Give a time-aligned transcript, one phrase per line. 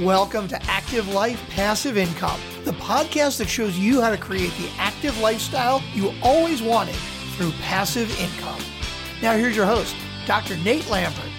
[0.00, 4.68] Welcome to Active Life Passive Income, the podcast that shows you how to create the
[4.76, 6.96] active lifestyle you always wanted
[7.36, 8.60] through passive income.
[9.22, 9.94] Now, here's your host,
[10.26, 10.56] Dr.
[10.56, 11.30] Nate Lambert.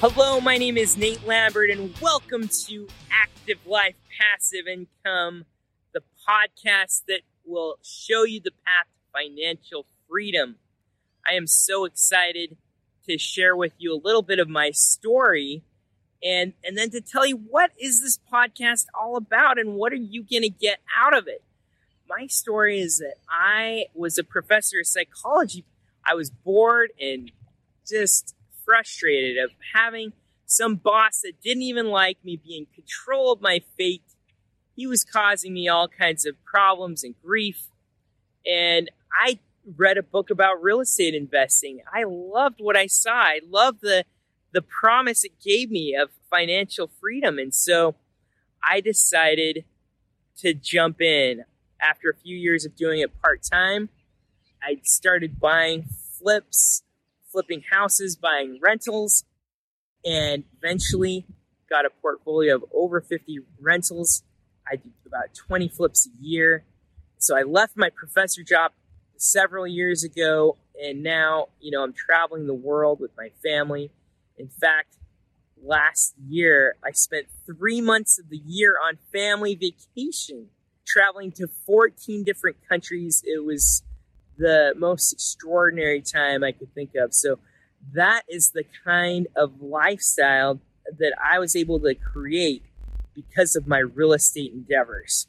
[0.00, 5.44] Hello, my name is Nate Lambert, and welcome to Active Life Passive Income,
[5.94, 10.56] the podcast that will show you the path to financial freedom.
[11.24, 12.56] I am so excited
[13.08, 15.62] to share with you a little bit of my story
[16.22, 19.96] and and then to tell you what is this podcast all about and what are
[19.96, 21.42] you going to get out of it.
[22.08, 25.64] My story is that I was a professor of psychology.
[26.04, 27.30] I was bored and
[27.88, 30.12] just frustrated of having
[30.46, 34.02] some boss that didn't even like me be in control of my fate.
[34.76, 37.68] He was causing me all kinds of problems and grief.
[38.46, 39.38] And I
[39.76, 41.80] read a book about real estate investing.
[41.92, 43.12] I loved what I saw.
[43.12, 44.04] I loved the
[44.52, 47.38] the promise it gave me of financial freedom.
[47.38, 47.94] And so
[48.62, 49.64] I decided
[50.38, 51.44] to jump in
[51.80, 53.88] after a few years of doing it part time.
[54.62, 55.86] I started buying
[56.18, 56.82] flips,
[57.30, 59.24] flipping houses, buying rentals,
[60.04, 61.26] and eventually
[61.68, 64.22] got a portfolio of over 50 rentals.
[64.70, 66.64] I do about 20 flips a year.
[67.18, 68.72] So I left my professor job
[69.22, 73.90] several years ago, and now, you know, I'm traveling the world with my family.
[74.36, 74.96] In fact,
[75.62, 80.48] last year, I spent three months of the year on family vacation,
[80.86, 83.22] traveling to 14 different countries.
[83.24, 83.82] It was
[84.38, 87.14] the most extraordinary time I could think of.
[87.14, 87.38] So,
[87.94, 90.60] that is the kind of lifestyle
[90.98, 92.62] that I was able to create
[93.14, 95.26] because of my real estate endeavors.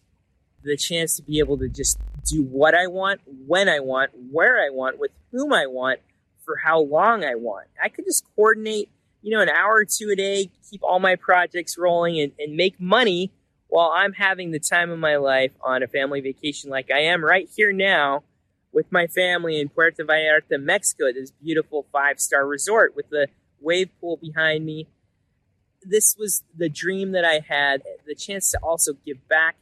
[0.64, 4.64] The chance to be able to just do what I want, when I want, where
[4.64, 6.00] I want, with whom I want,
[6.46, 7.68] for how long I want.
[7.82, 8.90] I could just coordinate,
[9.22, 12.56] you know, an hour or two a day, keep all my projects rolling, and, and
[12.56, 13.32] make money
[13.68, 17.24] while I'm having the time of my life on a family vacation like I am
[17.24, 18.24] right here now
[18.72, 23.28] with my family in Puerto Vallarta, Mexico, this beautiful five star resort with the
[23.60, 24.88] wave pool behind me.
[25.82, 29.56] This was the dream that I had, the chance to also give back.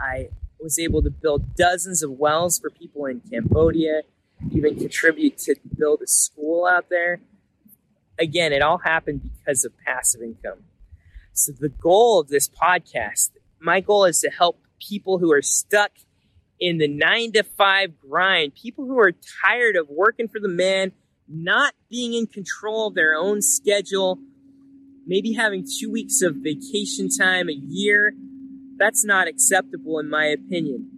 [0.00, 0.28] I
[0.60, 4.02] was able to build dozens of wells for people in Cambodia,
[4.50, 7.20] even contribute to build a school out there.
[8.18, 10.64] Again, it all happened because of passive income.
[11.32, 13.30] So, the goal of this podcast,
[13.60, 15.92] my goal is to help people who are stuck
[16.58, 19.12] in the nine to five grind, people who are
[19.44, 20.92] tired of working for the man,
[21.28, 24.18] not being in control of their own schedule,
[25.06, 28.14] maybe having two weeks of vacation time a year
[28.78, 30.90] that's not acceptable in my opinion.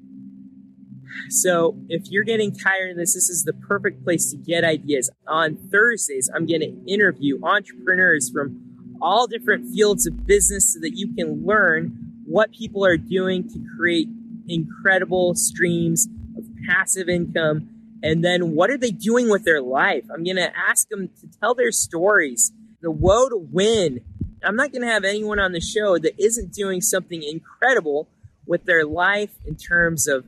[1.30, 5.10] So, if you're getting tired of this, this is the perfect place to get ideas.
[5.26, 8.60] On Thursdays, I'm going to interview entrepreneurs from
[9.00, 13.58] all different fields of business so that you can learn what people are doing to
[13.76, 14.08] create
[14.48, 17.68] incredible streams of passive income.
[18.02, 20.04] And then what are they doing with their life?
[20.12, 24.00] I'm going to ask them to tell their stories, the woe to win,
[24.42, 28.08] I'm not going to have anyone on the show that isn't doing something incredible
[28.46, 30.26] with their life in terms of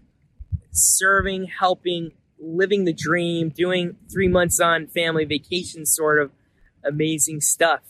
[0.72, 6.30] serving, helping, living the dream, doing three months on family vacation sort of
[6.84, 7.80] amazing stuff.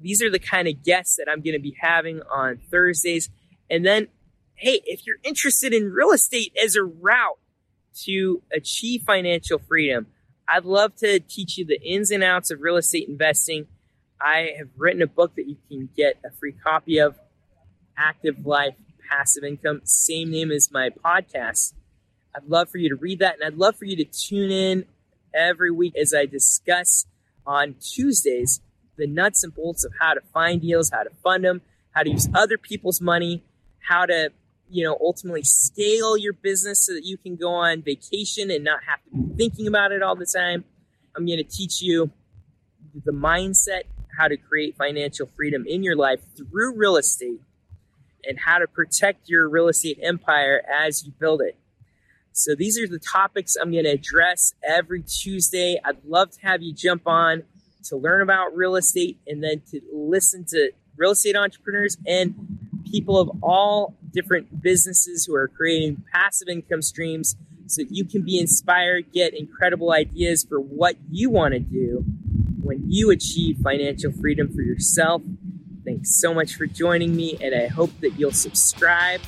[0.00, 3.30] These are the kind of guests that I'm going to be having on Thursdays.
[3.70, 4.08] And then,
[4.54, 7.38] hey, if you're interested in real estate as a route
[8.04, 10.06] to achieve financial freedom,
[10.48, 13.68] I'd love to teach you the ins and outs of real estate investing
[14.22, 17.18] I have written a book that you can get a free copy of
[17.98, 18.74] Active Life
[19.10, 21.74] Passive Income, same name as my podcast.
[22.34, 24.86] I'd love for you to read that, and I'd love for you to tune in
[25.34, 27.06] every week as I discuss
[27.44, 28.60] on Tuesdays
[28.96, 31.60] the nuts and bolts of how to find deals, how to fund them,
[31.90, 33.42] how to use other people's money,
[33.80, 34.30] how to
[34.70, 38.80] you know ultimately scale your business so that you can go on vacation and not
[38.86, 40.64] have to be thinking about it all the time.
[41.16, 42.12] I'm going to teach you
[43.04, 43.82] the mindset
[44.22, 47.40] how to create financial freedom in your life through real estate
[48.24, 51.58] and how to protect your real estate empire as you build it.
[52.30, 55.80] So these are the topics I'm going to address every Tuesday.
[55.84, 57.42] I'd love to have you jump on
[57.86, 62.58] to learn about real estate and then to listen to real estate entrepreneurs and
[62.88, 67.34] people of all different businesses who are creating passive income streams
[67.66, 72.04] so you can be inspired, get incredible ideas for what you want to do
[72.62, 75.22] when you achieve financial freedom for yourself.
[75.84, 79.20] Thanks so much for joining me, and I hope that you'll subscribe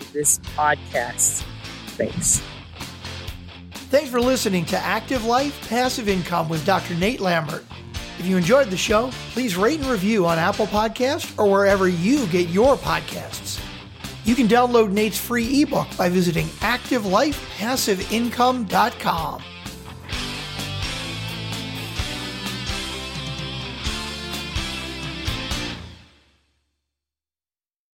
[0.00, 1.42] to this podcast.
[1.96, 2.42] Thanks.
[3.90, 6.94] Thanks for listening to Active Life Passive Income with Dr.
[6.94, 7.64] Nate Lambert.
[8.18, 12.26] If you enjoyed the show, please rate and review on Apple Podcast or wherever you
[12.28, 13.60] get your podcasts.
[14.24, 19.42] You can download Nate's free ebook by visiting activelifepassiveincome.com.